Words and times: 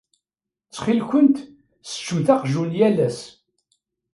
Ttxil-kent 0.67 1.35
sseččemt 1.83 2.27
aqjun 2.35 2.71
yal 2.79 2.97
ass. 3.07 3.19